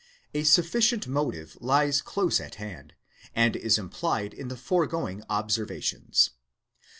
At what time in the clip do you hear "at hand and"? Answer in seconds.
2.39-3.55